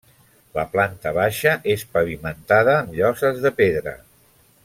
[0.59, 3.95] La planta baixa és pavimentada amb lloses de pedra.